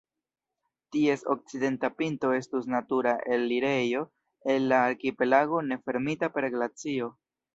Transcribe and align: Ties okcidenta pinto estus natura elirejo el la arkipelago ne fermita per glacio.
Ties 0.93 1.23
okcidenta 1.33 1.91
pinto 1.99 2.31
estus 2.37 2.65
natura 2.75 3.13
elirejo 3.37 4.01
el 4.55 4.67
la 4.73 4.81
arkipelago 4.89 5.63
ne 5.69 5.81
fermita 5.85 6.31
per 6.39 6.49
glacio. 6.57 7.13